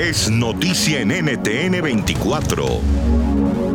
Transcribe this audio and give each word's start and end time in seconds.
es 0.00 0.30
noticia 0.30 1.02
en 1.02 1.08
NTN 1.08 1.82
24. 1.82 2.64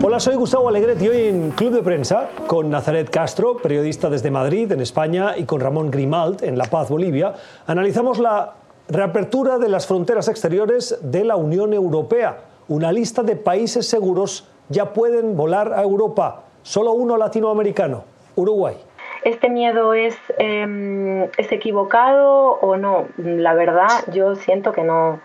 Hola, 0.04 0.20
soy 0.20 0.33
Gustavo 0.33 0.70
Alegret 0.70 1.00
y 1.00 1.08
hoy 1.08 1.28
en 1.28 1.51
Club 1.51 1.71
de 1.71 1.83
Prensa 1.83 2.32
con 2.48 2.71
Nazaret 2.71 3.12
Castro, 3.12 3.58
periodista 3.58 4.09
desde 4.09 4.32
Madrid, 4.32 4.72
en 4.72 4.82
España, 4.82 5.38
y 5.38 5.43
con 5.43 5.61
Ramón 5.61 5.92
Grimalt, 5.92 6.42
en 6.42 6.58
La 6.58 6.66
Paz, 6.66 6.90
Bolivia, 6.90 7.35
analizamos 7.67 8.18
la 8.18 8.55
reapertura 8.89 9.59
de 9.59 9.70
las 9.70 9.86
fronteras 9.86 10.27
exteriores 10.27 10.98
de 11.04 11.25
la 11.25 11.35
Unión 11.35 11.73
Europea. 11.73 12.39
Una 12.69 12.91
lista 12.91 13.21
de 13.21 13.35
países 13.35 13.87
seguros 13.87 14.49
ya 14.69 14.93
pueden 14.93 15.37
volar 15.37 15.73
a 15.73 15.83
Europa. 15.83 16.41
Solo 16.63 16.93
uno 16.93 17.17
latinoamericano, 17.17 18.03
Uruguay. 18.35 18.75
¿Este 19.23 19.47
miedo 19.47 19.93
es, 19.93 20.17
em, 20.39 21.25
es 21.37 21.51
equivocado 21.51 22.57
o 22.61 22.77
no? 22.77 23.05
La 23.17 23.53
verdad, 23.53 23.89
yo 24.11 24.35
siento 24.35 24.71
que 24.71 24.81
no, 24.81 25.19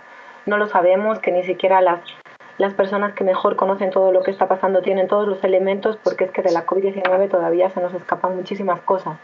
no 0.46 0.56
lo 0.56 0.66
sabemos, 0.66 1.18
que 1.18 1.32
ni 1.32 1.42
siquiera 1.44 1.80
las, 1.80 2.00
las 2.58 2.74
personas 2.74 3.14
que 3.14 3.24
mejor 3.24 3.56
conocen 3.56 3.90
todo 3.90 4.12
lo 4.12 4.22
que 4.22 4.30
está 4.30 4.48
pasando 4.48 4.82
tienen 4.82 5.08
todos 5.08 5.26
los 5.26 5.42
elementos, 5.44 5.96
porque 6.02 6.24
es 6.24 6.30
que 6.30 6.42
de 6.42 6.52
la 6.52 6.66
COVID-19 6.66 7.30
todavía 7.30 7.70
se 7.70 7.80
nos 7.80 7.94
escapan 7.94 8.36
muchísimas 8.36 8.80
cosas. 8.80 9.18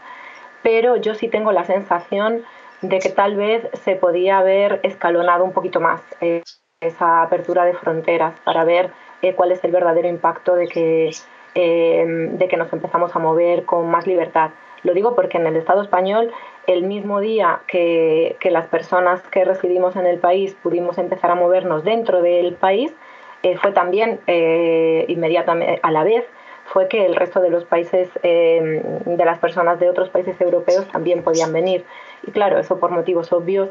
Pero 0.63 0.95
yo 0.95 1.15
sí 1.15 1.27
tengo 1.27 1.51
la 1.51 1.65
sensación 1.65 2.43
de 2.81 2.99
que 2.99 3.09
tal 3.09 3.35
vez 3.35 3.67
se 3.83 3.95
podía 3.95 4.39
haber 4.39 4.79
escalonado 4.83 5.43
un 5.43 5.53
poquito 5.53 5.79
más 5.79 6.01
eh, 6.21 6.43
esa 6.79 7.23
apertura 7.23 7.65
de 7.65 7.73
fronteras 7.73 8.39
para 8.43 8.63
ver 8.63 8.91
eh, 9.21 9.33
cuál 9.33 9.51
es 9.51 9.63
el 9.63 9.71
verdadero 9.71 10.07
impacto 10.07 10.55
de 10.55 10.67
que, 10.67 11.11
eh, 11.55 12.05
de 12.07 12.47
que 12.47 12.57
nos 12.57 12.71
empezamos 12.71 13.15
a 13.15 13.19
mover 13.19 13.65
con 13.65 13.89
más 13.89 14.05
libertad. 14.05 14.51
Lo 14.83 14.93
digo 14.93 15.15
porque 15.15 15.37
en 15.37 15.47
el 15.47 15.55
Estado 15.55 15.81
español, 15.81 16.31
el 16.67 16.83
mismo 16.83 17.21
día 17.21 17.61
que, 17.67 18.37
las 18.51 18.67
personas 18.67 19.21
que 19.29 19.43
residimos 19.45 19.95
en 19.95 20.05
el 20.05 20.19
país 20.19 20.55
pudimos 20.61 20.97
empezar 20.97 21.31
a 21.31 21.35
movernos 21.35 21.83
dentro 21.83 22.21
del 22.21 22.53
país, 22.53 22.93
eh, 23.43 23.57
fue 23.57 23.71
también 23.71 24.19
eh, 24.27 25.05
inmediatamente 25.07 25.79
a 25.83 25.91
la 25.91 26.03
vez 26.03 26.25
fue 26.65 26.89
que 26.89 27.05
el 27.05 27.15
resto 27.15 27.39
de 27.39 27.49
los 27.49 27.63
países, 27.63 28.09
eh, 28.23 28.81
de 29.05 29.25
las 29.25 29.39
personas 29.39 29.79
de 29.79 29.89
otros 29.89 30.09
países 30.09 30.39
europeos 30.41 30.85
también 30.89 31.23
podían 31.23 31.53
venir. 31.53 31.85
Y 32.23 32.31
claro, 32.31 32.59
eso 32.59 32.77
por 32.77 32.91
motivos 32.91 33.31
obvios 33.31 33.69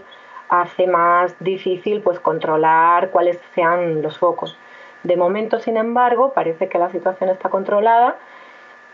hace 0.48 0.86
más 0.86 1.36
difícil 1.40 2.00
pues 2.00 2.18
controlar 2.20 3.10
cuáles 3.10 3.38
sean 3.54 4.00
los 4.00 4.18
focos. 4.18 4.56
De 5.02 5.16
momento, 5.16 5.58
sin 5.58 5.76
embargo, 5.76 6.32
parece 6.32 6.68
que 6.68 6.78
la 6.78 6.90
situación 6.90 7.28
está 7.28 7.50
controlada 7.50 8.16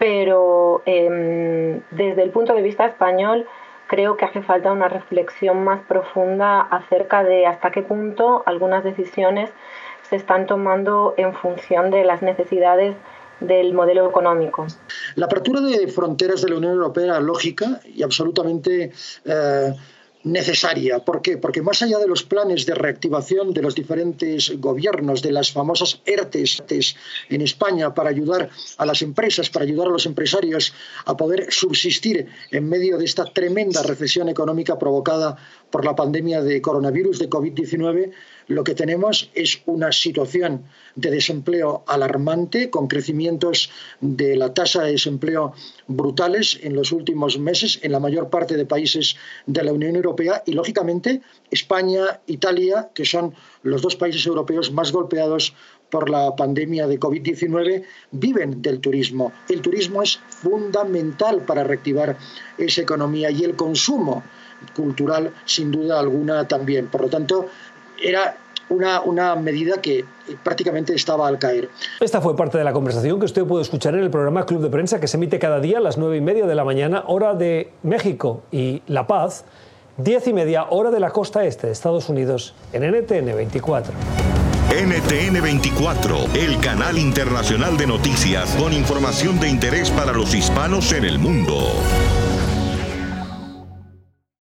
pero 0.03 0.83
em, 0.85 1.81
desde 1.93 2.25
el 2.25 2.31
punto 2.31 2.55
de 2.55 2.63
vista 2.63 2.87
español 2.87 3.47
creo 3.93 4.17
que 4.17 4.25
hace 4.25 4.41
falta 4.41 4.73
una 4.73 4.89
reflexión 4.89 5.65
más 5.65 5.83
profunda 5.83 6.63
acerca 6.63 7.23
de 7.23 7.45
hasta 7.45 7.71
qué 7.71 7.83
punto 7.83 8.43
algunas 8.47 8.83
decisiones 8.83 9.51
se 10.09 10.17
están 10.17 10.47
tomando 10.47 11.13
en 11.19 11.35
función 11.35 11.91
de 11.91 12.03
las 12.03 12.23
necesidades 12.23 12.97
del 13.41 13.75
modelo 13.75 14.09
económico. 14.09 14.67
La 15.17 15.27
apertura 15.27 15.61
de 15.61 15.89
fronteras 15.89 16.41
de 16.41 16.49
la 16.49 16.57
Unión 16.57 16.73
Europea 16.73 17.05
era 17.05 17.21
lógica 17.21 17.81
y 17.85 18.03
absolutamente 18.03 18.93
eh, 19.27 19.75
necesaria. 20.25 21.01
¿Por 21.01 21.23
qué? 21.23 21.37
Porque 21.37 21.63
más 21.63 21.83
allá 21.83 21.99
de 21.99 22.07
los 22.07 22.23
planes 22.23 22.67
de 22.67 22.75
reactivación 22.75 23.53
de 23.53 23.63
los 23.63 23.75
diferentes 23.75 24.53
gobiernos, 24.61 25.23
de 25.23 25.33
las 25.33 25.51
famosas 25.51 26.01
ERTES 26.05 26.63
en 27.29 27.41
España 27.41 27.95
para 27.95 28.11
ayudar 28.11 28.51
a 28.79 28.87
las 28.87 29.03
empresas, 29.03 29.51
para 29.51 29.65
ayudar 29.65 29.89
a 29.89 29.91
los 29.91 30.07
empresarios 30.07 30.73
a 31.05 31.17
poder 31.17 31.53
subsistir 31.53 32.29
en 32.51 32.69
medio 32.69 32.99
de 32.99 33.05
esta 33.05 33.25
tremenda 33.25 33.83
recesión 33.83 34.29
económica 34.29 34.79
provocada 34.79 35.37
por 35.71 35.85
la 35.85 35.97
pandemia 35.97 36.43
de 36.43 36.61
coronavirus 36.61 37.19
de 37.19 37.31
COVID-19, 37.31 38.13
lo 38.49 38.65
que 38.65 38.75
tenemos 38.75 39.31
es 39.35 39.63
una 39.67 39.93
situación 39.93 40.65
de 40.95 41.11
desempleo 41.11 41.85
alarmante, 41.87 42.71
con 42.71 42.89
crecimientos 42.89 43.71
de 44.01 44.37
la 44.37 44.53
tasa 44.53 44.83
de 44.83 44.93
desempleo 44.93 45.55
brutales 45.87 46.59
en 46.63 46.75
los 46.75 46.93
últimos 46.93 47.39
meses 47.39 47.79
en 47.83 47.93
la 47.93 48.01
mayor 48.01 48.29
parte 48.29 48.57
de 48.57 48.67
países 48.67 49.17
de 49.47 49.63
la 49.63 49.73
Unión 49.73 49.97
Europea 49.97 50.12
y, 50.47 50.53
lógicamente, 50.53 51.21
España, 51.51 52.21
Italia, 52.27 52.91
que 52.95 53.05
son 53.05 53.35
los 53.63 53.83
dos 53.83 53.97
países 53.97 54.27
europeos 54.27 54.73
más 54.73 54.93
golpeados 54.93 55.55
por 55.93 56.09
la 56.09 56.35
pandemia 56.35 56.87
de 56.87 56.99
COVID-19 56.99 57.85
viven 58.13 58.63
del 58.63 58.81
turismo. 58.81 59.31
El 59.49 59.61
turismo 59.61 60.03
es 60.03 60.19
fundamental 60.29 61.43
para 61.43 61.65
reactivar 61.65 62.17
esa 62.57 62.81
economía 62.81 63.31
y 63.31 63.45
el 63.45 63.55
consumo 63.57 64.23
cultural, 64.75 65.35
sin 65.45 65.71
duda 65.71 66.01
alguna, 66.01 66.49
también. 66.49 66.87
Por 66.87 67.03
lo 67.03 67.09
tanto, 67.09 67.47
era 68.03 68.39
una, 68.71 69.03
una, 69.03 69.37
medida 69.37 69.83
que 69.83 70.05
prácticamente 70.43 70.95
estaba 70.95 71.29
al 71.29 71.39
caer. 71.39 71.69
Esta 72.01 72.23
fue 72.23 72.35
parte 72.37 72.57
de 72.57 72.65
la 72.65 72.73
conversación 72.73 73.19
que 73.19 73.27
usted 73.27 73.45
puede 73.45 73.63
escuchar 73.63 73.95
en 73.95 74.01
el 74.01 74.11
programa 74.11 74.47
Club 74.47 74.63
de 74.63 74.71
Prensa 74.71 74.99
que 74.99 75.09
se 75.09 75.19
emite 75.19 75.39
cada 75.39 75.61
día 75.61 75.77
a 75.77 75.81
las 75.81 75.99
nueve 75.99 76.17
y 76.17 76.23
media 76.23 76.47
de 76.47 76.55
la 76.55 76.65
mañana, 76.65 77.05
hora 77.07 77.35
de 77.35 77.71
México 77.83 78.45
y 78.51 78.83
La 78.87 79.07
Paz, 79.07 79.45
diez 79.97 80.27
y 80.27 80.33
media, 80.33 80.67
hora 80.71 80.91
de 80.91 81.01
la 81.01 81.11
costa 81.11 81.45
este 81.45 81.67
de 81.67 81.73
Estados 81.73 82.09
Unidos, 82.09 82.55
en 82.73 82.83
NTN 82.83 83.35
24. 83.35 83.93
NTN 84.71 85.43
24, 85.43 86.17
el 86.35 86.59
canal 86.61 86.97
internacional 86.97 87.77
de 87.77 87.87
noticias 87.87 88.55
con 88.57 88.73
información 88.73 89.39
de 89.39 89.49
interés 89.49 89.91
para 89.91 90.13
los 90.13 90.35
hispanos 90.35 90.93
en 90.93 91.05
el 91.05 91.19
mundo. 91.19 91.73